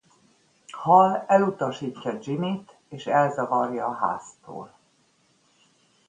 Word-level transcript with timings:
Hal 0.71 1.25
elutasítja 1.27 2.17
Jimmy-t 2.21 2.77
és 2.87 3.05
elzavarja 3.07 3.85
a 3.85 3.93
háztól. 3.93 4.73